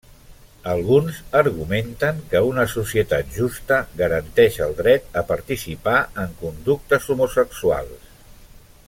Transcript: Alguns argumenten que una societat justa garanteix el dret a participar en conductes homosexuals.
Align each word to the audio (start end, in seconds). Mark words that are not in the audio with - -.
Alguns 0.71 1.17
argumenten 1.41 2.23
que 2.31 2.41
una 2.47 2.65
societat 2.71 3.29
justa 3.35 3.79
garanteix 4.01 4.57
el 4.69 4.75
dret 4.83 5.21
a 5.23 5.25
participar 5.33 5.97
en 6.25 6.35
conductes 6.43 7.09
homosexuals. 7.17 8.11